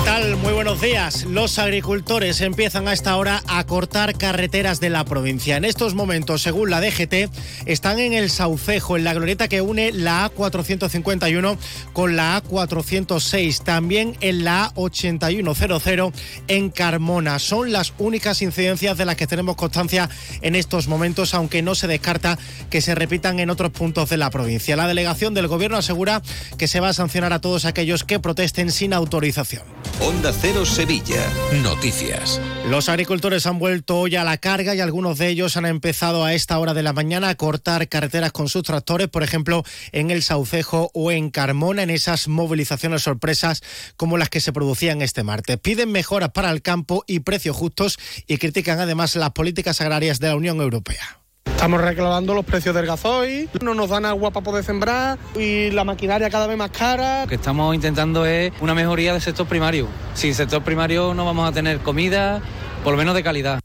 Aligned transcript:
¿Qué 0.00 0.06
tal? 0.06 0.36
Muy 0.38 0.54
buenos 0.54 0.80
días. 0.80 1.24
Los 1.24 1.58
agricultores 1.58 2.40
empiezan 2.40 2.88
a 2.88 2.94
esta 2.94 3.18
hora 3.18 3.42
a 3.46 3.64
cortar 3.66 4.16
carreteras 4.16 4.80
de 4.80 4.88
la 4.88 5.04
provincia. 5.04 5.58
En 5.58 5.66
estos 5.66 5.94
momentos, 5.94 6.40
según 6.40 6.70
la 6.70 6.80
DGT, 6.80 7.30
están 7.66 7.98
en 7.98 8.14
el 8.14 8.30
Saucejo, 8.30 8.96
en 8.96 9.04
la 9.04 9.12
glorieta 9.12 9.46
que 9.46 9.60
une 9.60 9.92
la 9.92 10.30
A451 10.30 11.58
con 11.92 12.16
la 12.16 12.42
A406. 12.42 13.62
También 13.62 14.16
en 14.22 14.42
la 14.42 14.72
A8100 14.74 16.14
en 16.48 16.70
Carmona. 16.70 17.38
Son 17.38 17.70
las 17.70 17.92
únicas 17.98 18.40
incidencias 18.40 18.96
de 18.96 19.04
las 19.04 19.16
que 19.16 19.26
tenemos 19.26 19.56
constancia 19.56 20.08
en 20.40 20.56
estos 20.56 20.88
momentos, 20.88 21.34
aunque 21.34 21.60
no 21.60 21.74
se 21.74 21.88
descarta 21.88 22.38
que 22.70 22.80
se 22.80 22.94
repitan 22.94 23.38
en 23.38 23.50
otros 23.50 23.70
puntos 23.70 24.08
de 24.08 24.16
la 24.16 24.30
provincia. 24.30 24.76
La 24.76 24.88
delegación 24.88 25.34
del 25.34 25.46
Gobierno 25.46 25.76
asegura 25.76 26.22
que 26.56 26.68
se 26.68 26.80
va 26.80 26.88
a 26.88 26.94
sancionar 26.94 27.34
a 27.34 27.42
todos 27.42 27.66
aquellos 27.66 28.04
que 28.04 28.18
protesten 28.18 28.72
sin 28.72 28.94
autorización. 28.94 29.79
Onda 30.02 30.32
Cero 30.32 30.64
Sevilla. 30.64 31.30
Noticias. 31.62 32.40
Los 32.70 32.88
agricultores 32.88 33.44
han 33.44 33.58
vuelto 33.58 33.98
hoy 33.98 34.16
a 34.16 34.24
la 34.24 34.38
carga 34.38 34.74
y 34.74 34.80
algunos 34.80 35.18
de 35.18 35.28
ellos 35.28 35.58
han 35.58 35.66
empezado 35.66 36.24
a 36.24 36.32
esta 36.32 36.58
hora 36.58 36.72
de 36.72 36.82
la 36.82 36.94
mañana 36.94 37.28
a 37.28 37.34
cortar 37.34 37.86
carreteras 37.86 38.32
con 38.32 38.48
sus 38.48 38.62
tractores, 38.62 39.08
por 39.08 39.22
ejemplo, 39.22 39.62
en 39.92 40.10
el 40.10 40.22
Saucejo 40.22 40.90
o 40.94 41.12
en 41.12 41.30
Carmona, 41.30 41.82
en 41.82 41.90
esas 41.90 42.28
movilizaciones 42.28 43.02
sorpresas 43.02 43.62
como 43.98 44.16
las 44.16 44.30
que 44.30 44.40
se 44.40 44.54
producían 44.54 45.02
este 45.02 45.22
martes. 45.22 45.58
Piden 45.58 45.92
mejoras 45.92 46.30
para 46.30 46.50
el 46.50 46.62
campo 46.62 47.04
y 47.06 47.20
precios 47.20 47.54
justos 47.54 47.98
y 48.26 48.38
critican 48.38 48.80
además 48.80 49.16
las 49.16 49.32
políticas 49.32 49.82
agrarias 49.82 50.18
de 50.18 50.28
la 50.28 50.36
Unión 50.36 50.62
Europea. 50.62 51.19
Estamos 51.60 51.82
reclamando 51.82 52.32
los 52.32 52.46
precios 52.46 52.74
del 52.74 52.86
gasoil, 52.86 53.46
no 53.60 53.74
nos 53.74 53.90
dan 53.90 54.06
agua 54.06 54.30
para 54.30 54.42
poder 54.42 54.64
sembrar 54.64 55.18
y 55.38 55.70
la 55.70 55.84
maquinaria 55.84 56.30
cada 56.30 56.46
vez 56.46 56.56
más 56.56 56.70
cara. 56.70 57.20
Lo 57.20 57.28
que 57.28 57.34
estamos 57.34 57.74
intentando 57.74 58.24
es 58.24 58.50
una 58.62 58.74
mejoría 58.74 59.12
del 59.12 59.20
sector 59.20 59.46
primario. 59.46 59.86
Sin 60.14 60.34
sector 60.34 60.62
primario 60.62 61.12
no 61.12 61.26
vamos 61.26 61.46
a 61.46 61.52
tener 61.52 61.80
comida, 61.80 62.40
por 62.82 62.92
lo 62.92 62.96
menos 62.96 63.14
de 63.14 63.22
calidad. 63.22 63.60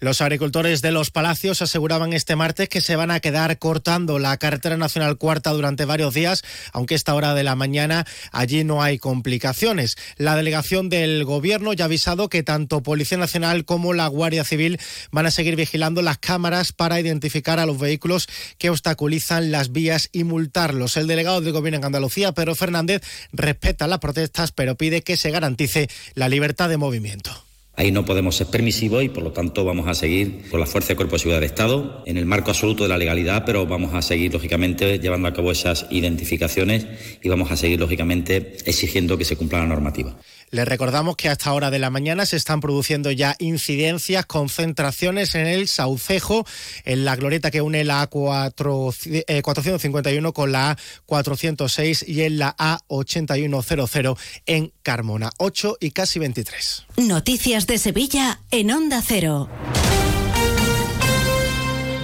Los 0.00 0.22
agricultores 0.22 0.80
de 0.80 0.92
los 0.92 1.10
Palacios 1.10 1.60
aseguraban 1.60 2.14
este 2.14 2.34
martes 2.34 2.70
que 2.70 2.80
se 2.80 2.96
van 2.96 3.10
a 3.10 3.20
quedar 3.20 3.58
cortando 3.58 4.18
la 4.18 4.34
carretera 4.38 4.78
nacional 4.78 5.18
cuarta 5.18 5.50
durante 5.50 5.84
varios 5.84 6.14
días, 6.14 6.42
aunque 6.72 6.94
esta 6.94 7.14
hora 7.14 7.34
de 7.34 7.42
la 7.42 7.54
mañana 7.54 8.06
allí 8.32 8.64
no 8.64 8.82
hay 8.82 8.98
complicaciones. 8.98 9.98
La 10.16 10.36
delegación 10.36 10.88
del 10.88 11.26
Gobierno 11.26 11.74
ya 11.74 11.84
ha 11.84 11.86
avisado 11.86 12.30
que 12.30 12.42
tanto 12.42 12.82
Policía 12.82 13.18
Nacional 13.18 13.66
como 13.66 13.92
la 13.92 14.06
Guardia 14.06 14.42
Civil 14.42 14.80
van 15.10 15.26
a 15.26 15.30
seguir 15.30 15.54
vigilando 15.54 16.00
las 16.00 16.16
cámaras 16.16 16.72
para 16.72 16.98
identificar 16.98 17.58
a 17.58 17.66
los 17.66 17.78
vehículos 17.78 18.26
que 18.56 18.70
obstaculizan 18.70 19.50
las 19.50 19.70
vías 19.70 20.08
y 20.12 20.24
multarlos. 20.24 20.96
El 20.96 21.08
delegado 21.08 21.42
del 21.42 21.52
Gobierno 21.52 21.76
en 21.76 21.84
Andalucía, 21.84 22.32
Pedro 22.32 22.54
Fernández, 22.54 23.02
respeta 23.32 23.86
las 23.86 23.98
protestas, 23.98 24.50
pero 24.50 24.76
pide 24.76 25.02
que 25.02 25.18
se 25.18 25.30
garantice 25.30 25.90
la 26.14 26.30
libertad 26.30 26.70
de 26.70 26.78
movimiento. 26.78 27.49
Ahí 27.80 27.92
no 27.92 28.04
podemos 28.04 28.36
ser 28.36 28.48
permisivos 28.48 29.02
y 29.02 29.08
por 29.08 29.22
lo 29.22 29.32
tanto 29.32 29.64
vamos 29.64 29.88
a 29.88 29.94
seguir 29.94 30.42
con 30.50 30.60
la 30.60 30.66
Fuerza 30.66 30.88
de 30.88 30.96
Cuerpo 30.96 31.14
de 31.14 31.20
Seguridad 31.20 31.40
del 31.40 31.48
Estado 31.48 32.02
en 32.04 32.18
el 32.18 32.26
marco 32.26 32.50
absoluto 32.50 32.82
de 32.82 32.90
la 32.90 32.98
legalidad, 32.98 33.44
pero 33.46 33.66
vamos 33.66 33.94
a 33.94 34.02
seguir 34.02 34.34
lógicamente 34.34 34.98
llevando 34.98 35.28
a 35.28 35.32
cabo 35.32 35.50
esas 35.50 35.86
identificaciones 35.88 36.86
y 37.22 37.30
vamos 37.30 37.50
a 37.50 37.56
seguir 37.56 37.80
lógicamente 37.80 38.58
exigiendo 38.66 39.16
que 39.16 39.24
se 39.24 39.34
cumpla 39.34 39.60
la 39.60 39.66
normativa. 39.66 40.14
Les 40.50 40.66
recordamos 40.66 41.16
que 41.16 41.28
a 41.28 41.32
esta 41.32 41.52
hora 41.52 41.70
de 41.70 41.78
la 41.78 41.90
mañana 41.90 42.24
se 42.26 42.36
están 42.36 42.60
produciendo 42.60 43.12
ya 43.12 43.36
incidencias, 43.38 44.26
concentraciones 44.26 45.36
en 45.36 45.46
el 45.46 45.68
Saucejo, 45.68 46.44
en 46.84 47.04
la 47.04 47.14
glorieta 47.14 47.52
que 47.52 47.62
une 47.62 47.84
la 47.84 48.10
A451 48.10 50.32
con 50.32 50.50
la 50.52 50.76
A406 51.06 52.08
y 52.08 52.22
en 52.22 52.38
la 52.38 52.56
A8100 52.56 54.18
en 54.46 54.72
Carmona. 54.82 55.30
8 55.38 55.76
y 55.80 55.92
casi 55.92 56.18
23. 56.18 56.86
Noticias 56.96 57.68
de 57.68 57.78
Sevilla 57.78 58.40
en 58.50 58.72
Onda 58.72 59.00
Cero. 59.06 59.48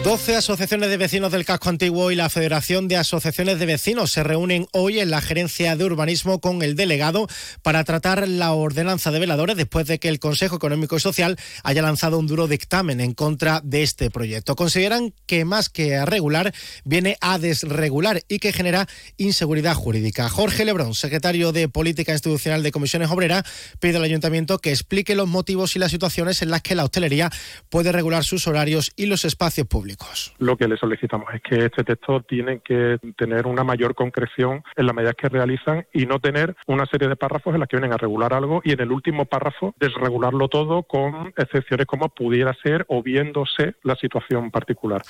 12 0.06 0.36
asociaciones 0.36 0.88
de 0.88 0.98
vecinos 0.98 1.32
del 1.32 1.44
casco 1.44 1.68
antiguo 1.68 2.12
y 2.12 2.14
la 2.14 2.30
Federación 2.30 2.86
de 2.86 2.96
Asociaciones 2.96 3.58
de 3.58 3.66
Vecinos 3.66 4.12
se 4.12 4.22
reúnen 4.22 4.68
hoy 4.70 5.00
en 5.00 5.10
la 5.10 5.20
Gerencia 5.20 5.74
de 5.74 5.84
Urbanismo 5.84 6.40
con 6.40 6.62
el 6.62 6.76
delegado 6.76 7.26
para 7.62 7.82
tratar 7.82 8.28
la 8.28 8.52
ordenanza 8.52 9.10
de 9.10 9.18
veladores 9.18 9.56
después 9.56 9.88
de 9.88 9.98
que 9.98 10.06
el 10.06 10.20
Consejo 10.20 10.54
Económico 10.54 10.96
y 10.96 11.00
Social 11.00 11.36
haya 11.64 11.82
lanzado 11.82 12.20
un 12.20 12.28
duro 12.28 12.46
dictamen 12.46 13.00
en 13.00 13.14
contra 13.14 13.60
de 13.64 13.82
este 13.82 14.08
proyecto. 14.08 14.54
Consideran 14.54 15.12
que 15.26 15.44
más 15.44 15.70
que 15.70 15.96
a 15.96 16.04
regular 16.04 16.54
viene 16.84 17.16
a 17.20 17.40
desregular 17.40 18.22
y 18.28 18.38
que 18.38 18.52
genera 18.52 18.86
inseguridad 19.16 19.74
jurídica. 19.74 20.28
Jorge 20.28 20.64
Lebrón, 20.64 20.94
secretario 20.94 21.50
de 21.50 21.68
Política 21.68 22.12
Institucional 22.12 22.62
de 22.62 22.70
Comisiones 22.70 23.10
Obreras, 23.10 23.42
pide 23.80 23.96
al 23.96 24.04
Ayuntamiento 24.04 24.58
que 24.58 24.70
explique 24.70 25.16
los 25.16 25.26
motivos 25.26 25.74
y 25.74 25.80
las 25.80 25.90
situaciones 25.90 26.42
en 26.42 26.50
las 26.50 26.62
que 26.62 26.76
la 26.76 26.84
hostelería 26.84 27.32
puede 27.70 27.90
regular 27.90 28.22
sus 28.22 28.46
horarios 28.46 28.92
y 28.94 29.06
los 29.06 29.24
espacios 29.24 29.66
públicos. 29.66 29.95
Lo 30.38 30.56
que 30.56 30.68
le 30.68 30.76
solicitamos 30.76 31.28
es 31.34 31.42
que 31.42 31.66
este 31.66 31.84
texto 31.84 32.22
tiene 32.22 32.60
que 32.60 32.98
tener 33.16 33.46
una 33.46 33.64
mayor 33.64 33.94
concreción 33.94 34.62
en 34.76 34.86
las 34.86 34.94
medidas 34.94 35.14
que 35.16 35.28
realizan 35.28 35.86
y 35.92 36.06
no 36.06 36.18
tener 36.20 36.56
una 36.66 36.86
serie 36.86 37.08
de 37.08 37.16
párrafos 37.16 37.54
en 37.54 37.60
las 37.60 37.68
que 37.68 37.76
vienen 37.76 37.92
a 37.92 37.96
regular 37.96 38.32
algo 38.34 38.60
y 38.64 38.72
en 38.72 38.80
el 38.80 38.92
último 38.92 39.24
párrafo 39.24 39.74
desregularlo 39.78 40.48
todo 40.48 40.82
con 40.82 41.32
excepciones 41.36 41.86
como 41.86 42.08
pudiera 42.08 42.54
ser 42.62 42.84
o 42.88 43.02
viéndose 43.02 43.74
la 43.82 43.96
situación 43.96 44.50
particular. 44.50 45.02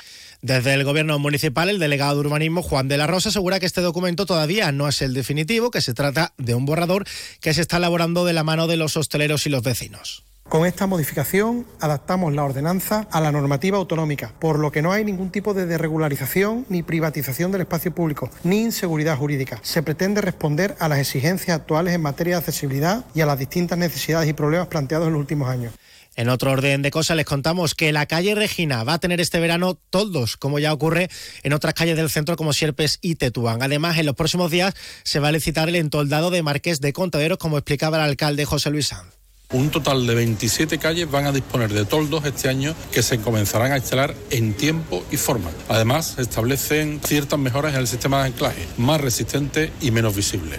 Desde 0.42 0.74
el 0.74 0.84
Gobierno 0.84 1.18
municipal, 1.18 1.68
el 1.68 1.78
delegado 1.78 2.14
de 2.14 2.28
urbanismo 2.28 2.62
Juan 2.62 2.88
de 2.88 2.98
la 2.98 3.06
Rosa 3.06 3.30
asegura 3.30 3.60
que 3.60 3.66
este 3.66 3.80
documento 3.80 4.26
todavía 4.26 4.72
no 4.72 4.88
es 4.88 5.02
el 5.02 5.14
definitivo, 5.14 5.70
que 5.70 5.80
se 5.80 5.94
trata 5.94 6.32
de 6.38 6.54
un 6.54 6.66
borrador 6.66 7.04
que 7.40 7.54
se 7.54 7.60
está 7.60 7.78
elaborando 7.78 8.24
de 8.24 8.32
la 8.32 8.44
mano 8.44 8.66
de 8.66 8.76
los 8.76 8.96
hosteleros 8.96 9.46
y 9.46 9.50
los 9.50 9.62
vecinos. 9.62 10.24
Con 10.48 10.64
esta 10.64 10.86
modificación 10.86 11.66
adaptamos 11.80 12.32
la 12.32 12.44
ordenanza 12.44 13.08
a 13.10 13.20
la 13.20 13.32
normativa 13.32 13.78
autonómica, 13.78 14.32
por 14.38 14.60
lo 14.60 14.70
que 14.70 14.80
no 14.80 14.92
hay 14.92 15.04
ningún 15.04 15.30
tipo 15.30 15.54
de 15.54 15.66
desregularización 15.66 16.64
ni 16.68 16.84
privatización 16.84 17.50
del 17.50 17.62
espacio 17.62 17.92
público, 17.92 18.30
ni 18.44 18.62
inseguridad 18.62 19.18
jurídica. 19.18 19.58
Se 19.62 19.82
pretende 19.82 20.20
responder 20.20 20.76
a 20.78 20.88
las 20.88 21.00
exigencias 21.00 21.58
actuales 21.58 21.94
en 21.94 22.02
materia 22.02 22.34
de 22.34 22.38
accesibilidad 22.38 23.04
y 23.12 23.22
a 23.22 23.26
las 23.26 23.40
distintas 23.40 23.76
necesidades 23.76 24.28
y 24.28 24.34
problemas 24.34 24.68
planteados 24.68 25.08
en 25.08 25.14
los 25.14 25.20
últimos 25.20 25.48
años. 25.48 25.72
En 26.14 26.28
otro 26.28 26.52
orden 26.52 26.80
de 26.80 26.92
cosas 26.92 27.16
les 27.16 27.26
contamos 27.26 27.74
que 27.74 27.92
la 27.92 28.06
calle 28.06 28.36
Regina 28.36 28.84
va 28.84 28.94
a 28.94 28.98
tener 29.00 29.20
este 29.20 29.40
verano 29.40 29.74
toldos, 29.90 30.36
como 30.36 30.60
ya 30.60 30.72
ocurre 30.72 31.10
en 31.42 31.54
otras 31.54 31.74
calles 31.74 31.96
del 31.96 32.08
centro 32.08 32.36
como 32.36 32.52
Sierpes 32.52 33.00
y 33.02 33.16
Tetuán. 33.16 33.62
Además, 33.62 33.98
en 33.98 34.06
los 34.06 34.14
próximos 34.14 34.52
días 34.52 34.74
se 35.02 35.18
va 35.18 35.28
a 35.28 35.32
licitar 35.32 35.68
el 35.68 35.74
entoldado 35.74 36.30
de 36.30 36.42
Marqués 36.42 36.80
de 36.80 36.92
Contaderos, 36.92 37.36
como 37.36 37.58
explicaba 37.58 37.98
el 37.98 38.04
alcalde 38.04 38.44
José 38.44 38.70
Luis 38.70 38.86
Sanz. 38.86 39.25
Un 39.52 39.70
total 39.70 40.06
de 40.08 40.14
27 40.16 40.78
calles 40.78 41.08
van 41.08 41.24
a 41.26 41.32
disponer 41.32 41.72
de 41.72 41.84
toldos 41.84 42.24
este 42.24 42.48
año 42.48 42.74
que 42.90 43.02
se 43.02 43.20
comenzarán 43.20 43.70
a 43.70 43.76
instalar 43.76 44.14
en 44.30 44.54
tiempo 44.54 45.04
y 45.12 45.16
forma. 45.16 45.50
Además, 45.68 46.18
establecen 46.18 47.00
ciertas 47.04 47.38
mejoras 47.38 47.74
en 47.74 47.80
el 47.80 47.86
sistema 47.86 48.18
de 48.20 48.26
anclaje, 48.26 48.66
más 48.76 49.00
resistente 49.00 49.72
y 49.80 49.92
menos 49.92 50.16
visible. 50.16 50.58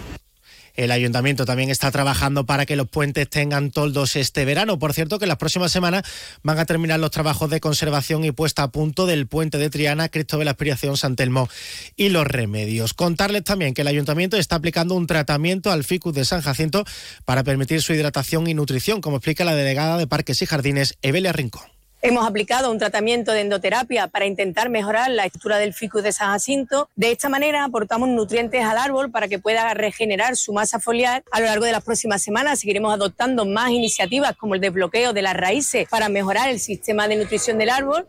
El 0.78 0.92
ayuntamiento 0.92 1.46
también 1.46 1.72
está 1.72 1.92
trabajando 1.92 2.46
para 2.46 2.68
que 2.68 2.76
los 2.76 2.88
puentes 2.88 3.28
tengan 3.28 3.72
toldos 3.72 4.16
este 4.16 4.46
verano. 4.46 4.78
Por 4.78 4.94
cierto, 4.94 5.18
que 5.18 5.26
las 5.26 5.38
próximas 5.38 5.72
semanas 5.72 6.04
van 6.44 6.60
a 6.60 6.66
terminar 6.66 7.00
los 7.00 7.10
trabajos 7.10 7.50
de 7.50 7.60
conservación 7.60 8.24
y 8.24 8.32
puesta 8.32 8.62
a 8.62 8.68
punto 8.68 9.08
del 9.08 9.26
puente 9.26 9.58
de 9.58 9.72
Triana, 9.72 10.10
la 10.14 10.52
Aspiración, 10.52 10.96
San 10.96 11.16
Telmo 11.16 11.50
y 11.96 12.10
los 12.10 12.28
remedios. 12.28 12.94
Contarles 12.94 13.44
también 13.44 13.74
que 13.74 13.82
el 13.82 13.88
ayuntamiento 13.88 14.38
está 14.38 14.58
aplicando 14.58 14.94
un 14.94 15.08
tratamiento 15.08 15.72
al 15.72 15.84
ficus 15.84 16.14
de 16.14 16.26
San 16.26 16.42
Jacinto 16.42 16.86
para 17.26 17.44
permitir 17.44 17.82
su 17.82 17.94
hidratación 17.94 18.46
y 18.46 18.54
nutrición, 18.54 19.02
como 19.02 19.18
explica 19.18 19.46
la 19.46 19.56
delegada 19.56 19.98
de 19.98 20.06
Parques 20.06 20.44
y 20.44 20.46
Jardines, 20.46 20.98
Evelia 21.02 21.34
Rincón. 21.34 21.77
Hemos 22.04 22.28
aplicado 22.28 22.72
un 22.72 22.78
tratamiento 22.78 23.32
de 23.32 23.42
endoterapia 23.42 24.08
para 24.08 24.28
intentar 24.28 24.70
mejorar 24.70 25.10
la 25.10 25.26
estructura 25.26 25.58
del 25.58 25.74
ficus 25.74 26.04
de 26.04 26.12
San 26.12 26.30
Jacinto. 26.30 26.90
De 26.96 27.12
esta 27.12 27.28
manera 27.28 27.64
aportamos 27.64 28.08
nutrientes 28.10 28.64
al 28.64 28.78
árbol 28.78 29.10
para 29.10 29.28
que 29.28 29.40
pueda 29.40 29.74
regenerar 29.74 30.36
su 30.38 30.54
masa 30.54 30.80
foliar. 30.80 31.24
A 31.32 31.40
lo 31.40 31.48
largo 31.48 31.66
de 31.66 31.72
las 31.72 31.84
próximas 31.84 32.22
semanas 32.22 32.60
seguiremos 32.60 32.94
adoptando 32.94 33.46
más 33.46 33.72
iniciativas 33.72 34.38
como 34.38 34.54
el 34.54 34.62
desbloqueo 34.62 35.12
de 35.12 35.24
las 35.24 35.34
raíces 35.34 35.88
para 35.90 36.08
mejorar 36.08 36.50
el 36.50 36.60
sistema 36.60 37.08
de 37.08 37.16
nutrición 37.16 37.58
del 37.58 37.72
árbol. 37.72 38.08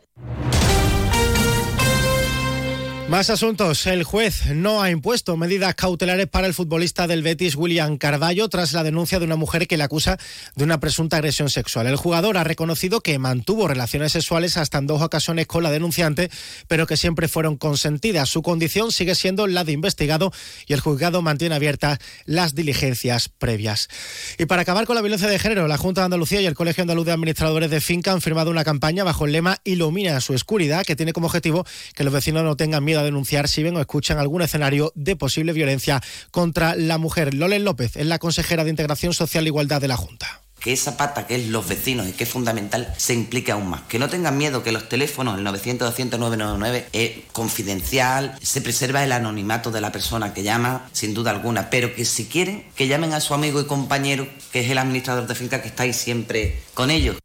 Más 3.08 3.30
asuntos. 3.30 3.86
El 3.86 4.04
juez 4.04 4.54
no 4.54 4.82
ha 4.82 4.90
impuesto 4.90 5.34
medidas 5.38 5.74
cautelares 5.74 6.26
para 6.26 6.46
el 6.46 6.52
futbolista 6.52 7.06
del 7.06 7.22
Betis, 7.22 7.56
William 7.56 7.96
Carballo, 7.96 8.50
tras 8.50 8.74
la 8.74 8.84
denuncia 8.84 9.18
de 9.18 9.24
una 9.24 9.36
mujer 9.36 9.66
que 9.66 9.78
le 9.78 9.84
acusa 9.84 10.18
de 10.56 10.64
una 10.64 10.78
presunta 10.78 11.16
agresión 11.16 11.48
sexual. 11.48 11.86
El 11.86 11.96
jugador 11.96 12.36
ha 12.36 12.44
reconocido 12.44 13.00
que 13.00 13.18
mantuvo 13.18 13.66
relaciones 13.66 14.12
sexuales 14.12 14.58
hasta 14.58 14.76
en 14.76 14.86
dos 14.86 15.00
ocasiones 15.00 15.46
con 15.46 15.62
la 15.62 15.70
denunciante, 15.70 16.30
pero 16.66 16.86
que 16.86 16.98
siempre 16.98 17.28
fueron 17.28 17.56
consentidas. 17.56 18.28
Su 18.28 18.42
condición 18.42 18.92
sigue 18.92 19.14
siendo 19.14 19.46
la 19.46 19.64
de 19.64 19.72
investigado 19.72 20.30
y 20.66 20.74
el 20.74 20.80
juzgado 20.80 21.22
mantiene 21.22 21.54
abiertas 21.54 22.00
las 22.26 22.54
diligencias 22.54 23.30
previas. 23.30 23.88
Y 24.36 24.44
para 24.44 24.62
acabar 24.62 24.84
con 24.84 24.96
la 24.96 25.02
violencia 25.02 25.28
de 25.28 25.38
género, 25.38 25.66
la 25.66 25.78
Junta 25.78 26.02
de 26.02 26.06
Andalucía 26.06 26.42
y 26.42 26.46
el 26.46 26.54
Colegio 26.54 26.82
Andaluz 26.82 27.06
de 27.06 27.12
Administradores 27.12 27.70
de 27.70 27.80
Finca 27.80 28.12
han 28.12 28.20
firmado 28.20 28.50
una 28.50 28.64
campaña 28.64 29.02
bajo 29.02 29.24
el 29.24 29.32
lema 29.32 29.56
Ilumina 29.64 30.20
su 30.20 30.34
oscuridad, 30.34 30.84
que 30.84 30.94
tiene 30.94 31.14
como 31.14 31.28
objetivo 31.28 31.64
que 31.94 32.04
los 32.04 32.12
vecinos 32.12 32.44
no 32.44 32.54
tengan 32.54 32.84
miedo 32.84 32.97
a 33.00 33.04
denunciar 33.04 33.48
si 33.48 33.62
ven 33.62 33.76
o 33.76 33.80
escuchan 33.80 34.18
algún 34.18 34.42
escenario 34.42 34.92
de 34.94 35.16
posible 35.16 35.52
violencia 35.52 36.00
contra 36.30 36.74
la 36.74 36.98
mujer. 36.98 37.34
Lolen 37.34 37.64
López 37.64 37.96
es 37.96 38.06
la 38.06 38.18
consejera 38.18 38.64
de 38.64 38.70
Integración 38.70 39.14
Social 39.14 39.44
e 39.44 39.48
Igualdad 39.48 39.80
de 39.80 39.88
la 39.88 39.96
Junta 39.96 40.42
que 40.60 40.72
esa 40.72 40.96
pata 40.96 41.26
que 41.26 41.36
es 41.36 41.46
los 41.48 41.68
vecinos 41.68 42.08
y 42.08 42.12
que 42.12 42.24
es 42.24 42.30
fundamental 42.30 42.92
se 42.96 43.14
implique 43.14 43.52
aún 43.52 43.68
más. 43.68 43.82
Que 43.82 43.98
no 43.98 44.08
tengan 44.08 44.36
miedo 44.36 44.62
que 44.62 44.72
los 44.72 44.88
teléfonos, 44.88 45.38
el 45.38 45.44
900 45.44 45.88
200 45.88 46.18
999 46.18 46.88
es 46.92 47.24
confidencial, 47.32 48.36
se 48.42 48.60
preserva 48.60 49.04
el 49.04 49.12
anonimato 49.12 49.70
de 49.70 49.80
la 49.80 49.92
persona 49.92 50.34
que 50.34 50.42
llama, 50.42 50.88
sin 50.92 51.14
duda 51.14 51.30
alguna, 51.30 51.70
pero 51.70 51.94
que 51.94 52.04
si 52.04 52.26
quieren, 52.26 52.64
que 52.74 52.88
llamen 52.88 53.12
a 53.12 53.20
su 53.20 53.34
amigo 53.34 53.60
y 53.60 53.66
compañero, 53.66 54.26
que 54.52 54.60
es 54.60 54.70
el 54.70 54.78
administrador 54.78 55.26
de 55.26 55.34
finca 55.34 55.62
que 55.62 55.68
está 55.68 55.84
ahí 55.84 55.92
siempre 55.92 56.60
con 56.74 56.90
ellos. 56.90 57.16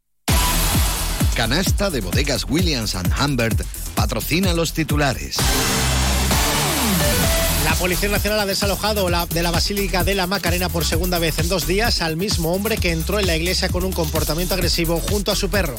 Canasta 1.34 1.90
de 1.90 2.00
bodegas 2.00 2.44
Williams⁇ 2.48 2.94
Humbert 3.24 3.60
patrocina 3.94 4.52
los 4.52 4.72
titulares. 4.72 5.36
La 7.64 7.74
Policía 7.76 8.08
Nacional 8.08 8.40
ha 8.40 8.46
desalojado 8.46 9.08
la, 9.08 9.26
de 9.26 9.42
la 9.42 9.50
Basílica 9.50 10.04
de 10.04 10.14
la 10.14 10.26
Macarena 10.26 10.68
por 10.68 10.84
segunda 10.84 11.18
vez 11.18 11.38
en 11.38 11.48
dos 11.48 11.66
días 11.66 12.02
al 12.02 12.16
mismo 12.16 12.52
hombre 12.52 12.76
que 12.76 12.92
entró 12.92 13.18
en 13.18 13.26
la 13.26 13.36
iglesia 13.36 13.68
con 13.68 13.84
un 13.84 13.92
comportamiento 13.92 14.54
agresivo 14.54 15.00
junto 15.00 15.32
a 15.32 15.36
su 15.36 15.48
perro. 15.48 15.76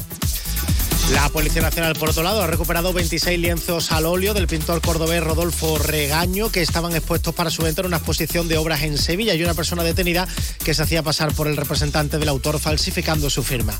La 1.12 1.28
Policía 1.28 1.62
Nacional, 1.62 1.94
por 1.94 2.10
otro 2.10 2.24
lado, 2.24 2.42
ha 2.42 2.48
recuperado 2.48 2.92
26 2.92 3.38
lienzos 3.38 3.92
al 3.92 4.06
óleo 4.06 4.34
del 4.34 4.48
pintor 4.48 4.80
cordobés 4.80 5.22
Rodolfo 5.22 5.78
Regaño 5.78 6.50
que 6.50 6.62
estaban 6.62 6.96
expuestos 6.96 7.32
para 7.32 7.50
su 7.50 7.62
venta 7.62 7.82
en 7.82 7.86
una 7.86 7.98
exposición 7.98 8.48
de 8.48 8.58
obras 8.58 8.82
en 8.82 8.98
Sevilla 8.98 9.34
y 9.34 9.42
una 9.44 9.54
persona 9.54 9.84
detenida 9.84 10.26
que 10.64 10.74
se 10.74 10.82
hacía 10.82 11.04
pasar 11.04 11.32
por 11.32 11.46
el 11.46 11.56
representante 11.56 12.18
del 12.18 12.28
autor 12.28 12.58
falsificando 12.58 13.30
su 13.30 13.44
firma. 13.44 13.78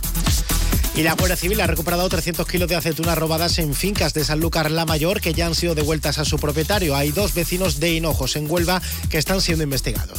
Y 0.95 1.03
la 1.03 1.15
Guardia 1.15 1.37
Civil 1.37 1.61
ha 1.61 1.67
recuperado 1.67 2.09
300 2.09 2.47
kilos 2.47 2.69
de 2.69 2.77
aceitunas 2.77 3.19
robadas 3.19 3.59
en 3.59 3.75
fincas 3.75 4.15
de 4.15 4.25
Sanlúcar 4.25 4.71
la 4.71 4.87
Mayor 4.87 5.21
que 5.21 5.35
ya 5.35 5.47
han 5.47 5.55
sido 5.55 5.75
devueltas 5.75 6.19
a 6.19 6.25
su 6.25 6.39
propietario. 6.39 6.97
Hay 6.97 7.13
dos 7.13 7.35
vecinos 7.35 7.81
de 7.81 7.93
Hinojos 7.93 8.37
en 8.37 8.51
Huelva 8.51 8.81
que 9.11 9.19
están 9.19 9.41
siendo 9.41 9.65
investigados. 9.65 10.19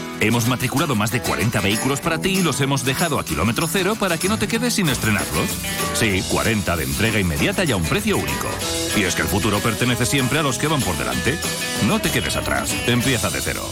Hemos 0.21 0.47
matriculado 0.47 0.95
más 0.95 1.11
de 1.11 1.19
40 1.19 1.61
vehículos 1.61 1.99
para 1.99 2.19
ti 2.19 2.37
y 2.37 2.43
los 2.43 2.61
hemos 2.61 2.85
dejado 2.85 3.19
a 3.19 3.25
kilómetro 3.25 3.67
cero 3.67 3.97
para 3.99 4.19
que 4.19 4.29
no 4.29 4.37
te 4.37 4.47
quedes 4.47 4.75
sin 4.75 4.87
estrenarlos. 4.87 5.49
Sí, 5.95 6.23
40 6.29 6.77
de 6.77 6.83
entrega 6.83 7.19
inmediata 7.19 7.63
y 7.65 7.71
a 7.71 7.75
un 7.75 7.83
precio 7.83 8.17
único. 8.17 8.47
Y 8.95 9.01
es 9.01 9.15
que 9.15 9.23
el 9.23 9.27
futuro 9.27 9.57
pertenece 9.59 10.05
siempre 10.05 10.37
a 10.37 10.43
los 10.43 10.59
que 10.59 10.67
van 10.67 10.81
por 10.81 10.95
delante. 10.95 11.39
No 11.87 11.99
te 11.99 12.11
quedes 12.11 12.35
atrás. 12.35 12.71
Empieza 12.85 13.31
de 13.31 13.41
cero. 13.41 13.67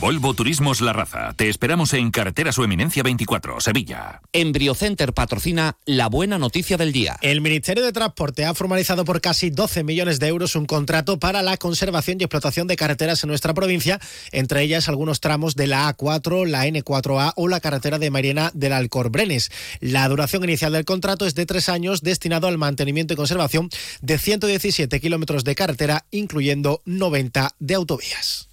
Volvo 0.00 0.34
Turismos 0.34 0.80
La 0.80 0.92
Raza. 0.92 1.34
Te 1.34 1.48
esperamos 1.48 1.92
en 1.92 2.10
Carretera 2.10 2.52
Su 2.52 2.64
Eminencia 2.64 3.02
24, 3.02 3.60
Sevilla. 3.60 4.22
Embriocenter 4.32 5.12
patrocina 5.12 5.76
la 5.84 6.08
buena 6.08 6.38
noticia 6.38 6.76
del 6.76 6.92
día. 6.92 7.16
El 7.20 7.42
Ministerio 7.42 7.84
de 7.84 7.92
Transporte 7.92 8.46
ha 8.46 8.54
formalizado 8.54 9.04
por 9.04 9.20
casi 9.20 9.50
12 9.50 9.84
millones 9.84 10.20
de 10.20 10.28
euros 10.28 10.56
un 10.56 10.64
contrato 10.64 11.18
para 11.18 11.42
la 11.42 11.58
conservación 11.58 12.16
y 12.18 12.24
explotación 12.24 12.66
de 12.66 12.76
carreteras 12.76 13.22
en 13.24 13.28
nuestra 13.28 13.52
provincia, 13.52 14.00
entre 14.32 14.62
ellas 14.62 14.88
algunos 14.88 15.20
tramos 15.20 15.54
de 15.54 15.66
la 15.66 15.93
A4, 15.96 16.46
la 16.46 16.66
N4A 16.66 17.32
o 17.36 17.48
la 17.48 17.60
carretera 17.60 17.98
de 17.98 18.10
Mariana 18.10 18.50
del 18.54 18.72
Alcorbrenes. 18.72 19.50
La 19.80 20.08
duración 20.08 20.44
inicial 20.44 20.72
del 20.72 20.84
contrato 20.84 21.26
es 21.26 21.34
de 21.34 21.46
tres 21.46 21.68
años 21.68 22.02
destinado 22.02 22.46
al 22.46 22.58
mantenimiento 22.58 23.14
y 23.14 23.16
conservación 23.16 23.70
de 24.00 24.18
117 24.18 25.00
kilómetros 25.00 25.44
de 25.44 25.54
carretera, 25.54 26.04
incluyendo 26.10 26.80
90 26.84 27.50
de 27.58 27.74
autovías. 27.74 28.48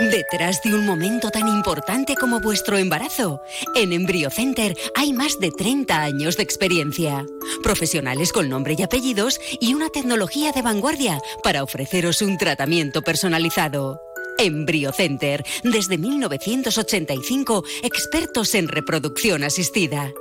Detrás 0.00 0.60
de 0.64 0.74
un 0.74 0.84
momento 0.84 1.30
tan 1.30 1.46
importante 1.46 2.16
como 2.16 2.40
vuestro 2.40 2.76
embarazo, 2.76 3.40
en 3.76 3.92
EmbryoCenter 3.92 4.76
hay 4.96 5.12
más 5.12 5.38
de 5.38 5.52
30 5.52 6.02
años 6.02 6.36
de 6.36 6.42
experiencia. 6.42 7.24
Profesionales 7.62 8.32
con 8.32 8.48
nombre 8.48 8.74
y 8.76 8.82
apellidos 8.82 9.40
y 9.60 9.72
una 9.74 9.90
tecnología 9.90 10.50
de 10.50 10.62
vanguardia 10.62 11.20
para 11.44 11.62
ofreceros 11.62 12.22
un 12.22 12.38
tratamiento 12.38 13.02
personalizado. 13.02 14.00
EmbryoCenter, 14.38 15.44
desde 15.62 15.98
1985, 15.98 17.64
expertos 17.82 18.54
en 18.54 18.68
reproducción 18.68 19.44
asistida. 19.44 20.12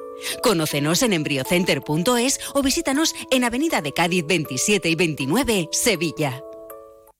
Conócenos 0.42 1.01
en 1.04 1.13
embryocenter.es 1.13 2.39
o 2.54 2.62
visítanos 2.62 3.13
en 3.31 3.44
Avenida 3.44 3.81
de 3.81 3.94
Cádiz 3.94 4.25
27 4.25 4.89
y 4.89 4.95
29, 4.95 5.69
Sevilla. 5.71 6.42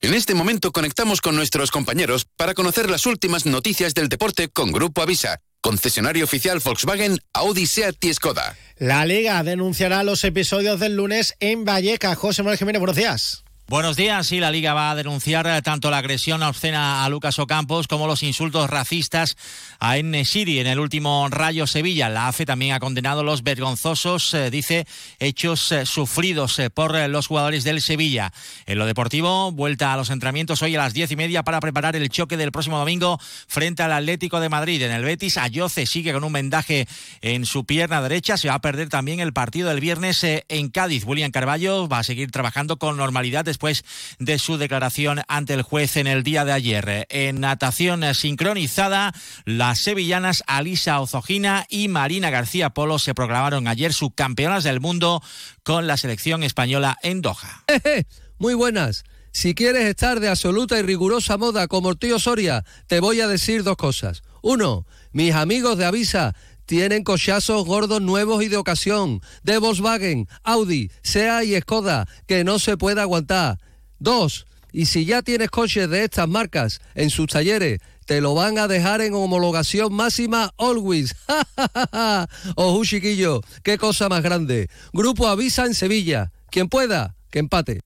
En 0.02 0.14
este 0.14 0.36
momento 0.36 0.74
conectamos 0.74 1.22
con 1.22 1.36
nuestros 1.36 1.72
compañeros 1.72 2.28
para 2.36 2.54
conocer 2.54 2.90
las 2.90 3.06
últimas 3.06 3.46
noticias 3.46 3.94
del 3.94 4.10
deporte 4.10 4.50
con 4.50 4.74
Grupo 4.74 5.02
Avisa, 5.02 5.40
concesionario 5.62 6.26
oficial 6.26 6.60
Volkswagen, 6.60 7.20
Audi, 7.32 7.66
Seat 7.66 8.04
y 8.04 8.14
Skoda. 8.14 8.58
La 8.78 9.06
Liga 9.06 9.42
denunciará 9.44 10.04
los 10.04 10.26
episodios 10.26 10.82
del 10.82 10.98
lunes 10.98 11.36
en 11.40 11.64
Valleca. 11.64 12.16
José 12.16 12.44
Manuel 12.44 12.58
Jiménez, 12.58 12.80
buenos 12.82 12.98
días. 12.98 13.43
Buenos 13.66 13.96
días. 13.96 14.28
Sí, 14.28 14.42
la 14.42 14.52
Liga 14.52 14.74
va 14.74 14.92
a 14.92 14.96
denunciar 14.96 15.48
eh, 15.48 15.62
tanto 15.62 15.90
la 15.90 15.98
agresión 15.98 16.44
obscena 16.44 17.06
a 17.06 17.10
Lucas 17.10 17.40
Ocampos 17.40 17.88
como 17.88 18.08
los 18.08 18.22
insultos 18.22 18.70
racistas 18.70 19.38
a 19.80 19.98
Enesiri 19.98 20.60
en 20.60 20.68
el 20.68 20.80
último 20.80 21.28
Rayo 21.30 21.66
Sevilla. 21.66 22.10
La 22.10 22.28
AFE 22.28 22.46
también 22.46 22.74
ha 22.74 22.82
condenado 22.82 23.24
los 23.24 23.42
vergonzosos, 23.42 24.34
eh, 24.34 24.52
dice, 24.52 24.86
hechos 25.18 25.72
eh, 25.72 25.86
sufridos 25.86 26.62
por 26.74 26.94
los 27.10 27.28
jugadores 27.28 27.64
del 27.64 27.82
Sevilla. 27.82 28.34
En 28.66 28.78
lo 28.78 28.86
deportivo, 28.86 29.54
vuelta 29.54 29.94
a 29.94 29.98
los 29.98 30.10
entrenamientos 30.10 30.62
hoy 30.62 30.76
a 30.76 30.80
las 30.80 30.94
diez 30.94 31.10
y 31.12 31.16
media 31.16 31.44
para 31.44 31.62
preparar 31.62 31.96
el 31.96 32.10
choque 32.10 32.36
del 32.36 32.52
próximo 32.52 32.78
domingo 32.78 33.18
frente 33.48 33.82
al 33.82 33.94
Atlético 33.94 34.42
de 34.42 34.50
Madrid. 34.50 34.82
En 34.82 34.92
el 34.92 35.06
Betis, 35.06 35.38
Ayoce 35.38 35.86
sigue 35.86 36.12
con 36.12 36.26
un 36.26 36.34
vendaje 36.34 36.86
en 37.22 37.46
su 37.46 37.64
pierna 37.64 38.02
derecha. 38.02 38.38
Se 38.38 38.50
va 38.50 38.56
a 38.56 38.62
perder 38.62 38.90
también 38.90 39.22
el 39.22 39.32
partido 39.32 39.70
del 39.70 39.80
viernes 39.80 40.22
en 40.24 40.70
Cádiz. 40.70 41.06
William 41.06 41.32
Carballo 41.32 41.88
va 41.88 42.00
a 42.00 42.04
seguir 42.04 42.30
trabajando 42.30 42.78
con 42.78 42.98
normalidad 42.98 43.48
después 43.54 43.86
de 44.18 44.40
su 44.40 44.58
declaración 44.58 45.22
ante 45.28 45.54
el 45.54 45.62
juez 45.62 45.96
en 45.98 46.08
el 46.08 46.24
día 46.24 46.44
de 46.44 46.54
ayer. 46.54 47.06
En 47.10 47.40
natación 47.40 48.04
sincronizada, 48.16 49.14
las 49.46 49.78
sevillanas 49.78 50.44
Alisa 50.48 51.00
Ozogina 51.00 51.68
y 51.70 51.88
Marina 51.88 52.32
García 52.32 52.72
Polo 52.72 52.98
se 52.98 53.14
proclamaron 53.14 53.68
ayer 53.68 53.94
subcampeonas 53.94 54.64
del 54.64 54.80
mundo 54.80 55.22
con 55.62 55.86
la 55.86 55.98
selección 55.98 56.42
española 56.42 56.98
en 57.04 57.22
Doha. 57.22 57.64
Muy 58.40 58.56
buenas. 58.56 59.04
Si 59.32 59.54
quieres 59.54 59.86
estar 59.86 60.20
de 60.20 60.30
absoluta 60.30 60.80
y 60.80 60.82
rigurosa 60.82 61.38
moda 61.38 61.68
como 61.68 61.92
el 61.92 62.00
tío 62.00 62.18
Soria, 62.18 62.66
te 62.88 63.00
voy 63.00 63.22
a 63.22 63.28
decir 63.28 63.64
dos 63.64 63.78
cosas. 63.78 64.24
Uno, 64.42 64.88
mis 65.12 65.36
amigos 65.36 65.78
de 65.78 65.86
Avisa 65.86 66.36
tienen 66.66 67.04
cochazos 67.04 67.66
gordos 67.66 68.02
nuevos 68.02 68.44
y 68.44 68.48
de 68.48 68.58
ocasión, 68.58 69.22
de 69.44 69.58
Volkswagen, 69.58 70.28
Audi, 70.44 70.90
SEA 71.02 71.44
y 71.44 71.60
Skoda, 71.60 72.08
que 72.28 72.44
no 72.44 72.60
se 72.60 72.78
puede 72.78 73.02
aguantar. 73.02 73.60
Dos, 74.00 74.46
y 74.72 74.88
si 74.88 75.06
ya 75.06 75.22
tienes 75.22 75.50
coches 75.50 75.90
de 75.90 76.04
estas 76.04 76.28
marcas 76.28 76.82
en 76.96 77.10
sus 77.10 77.28
talleres, 77.28 77.80
te 78.06 78.22
lo 78.22 78.34
van 78.34 78.58
a 78.58 78.68
dejar 78.68 79.02
en 79.02 79.14
homologación 79.14 79.94
máxima 79.94 80.52
always. 80.58 81.16
Ojo, 82.56 82.84
chiquillo, 82.84 83.42
qué 83.64 83.78
cosa 83.78 84.10
más 84.10 84.24
grande. 84.24 84.70
Grupo 84.92 85.28
Avisa 85.28 85.66
en 85.66 85.74
Sevilla. 85.74 86.32
Quien 86.50 86.70
pueda, 86.70 87.16
que 87.32 87.40
empate. 87.40 87.80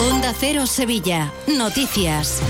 Onda 0.00 0.34
Cero 0.38 0.66
Sevilla. 0.66 1.32
Noticias. 1.46 2.40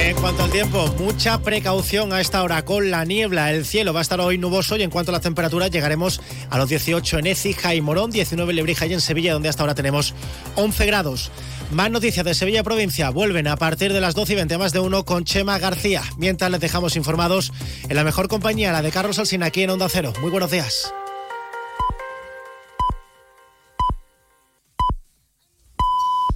En 0.00 0.14
cuanto 0.16 0.44
al 0.44 0.50
tiempo, 0.50 0.86
mucha 0.98 1.42
precaución 1.42 2.12
a 2.12 2.20
esta 2.20 2.42
hora 2.42 2.64
con 2.64 2.90
la 2.90 3.04
niebla. 3.04 3.52
El 3.52 3.66
cielo 3.66 3.92
va 3.92 3.98
a 3.98 4.02
estar 4.02 4.20
hoy 4.20 4.38
nuboso 4.38 4.76
y 4.76 4.82
en 4.82 4.90
cuanto 4.90 5.10
a 5.10 5.14
las 5.14 5.22
temperaturas 5.22 5.70
llegaremos 5.70 6.20
a 6.50 6.56
los 6.56 6.68
18 6.68 7.18
en 7.18 7.26
Écija 7.26 7.74
y 7.74 7.80
Morón, 7.80 8.10
19 8.10 8.50
en 8.50 8.56
Lebrija 8.56 8.86
y 8.86 8.94
en 8.94 9.00
Sevilla, 9.00 9.32
donde 9.32 9.48
hasta 9.48 9.64
ahora 9.64 9.74
tenemos 9.74 10.14
11 10.54 10.86
grados. 10.86 11.30
Más 11.72 11.90
noticias 11.90 12.24
de 12.24 12.34
Sevilla 12.34 12.62
Provincia 12.62 13.10
vuelven 13.10 13.48
a 13.48 13.56
partir 13.56 13.92
de 13.92 14.00
las 14.00 14.14
12 14.14 14.32
y 14.32 14.36
20 14.36 14.56
más 14.56 14.72
de 14.72 14.80
uno 14.80 15.04
con 15.04 15.24
Chema 15.24 15.58
García. 15.58 16.02
Mientras 16.16 16.50
les 16.50 16.60
dejamos 16.60 16.96
informados 16.96 17.52
en 17.88 17.96
la 17.96 18.04
mejor 18.04 18.28
compañía, 18.28 18.72
la 18.72 18.82
de 18.82 18.92
Carlos 18.92 19.18
Alsina, 19.18 19.46
aquí 19.46 19.64
en 19.64 19.70
Onda 19.70 19.88
Cero. 19.90 20.12
Muy 20.22 20.30
buenos 20.30 20.50
días. 20.50 20.94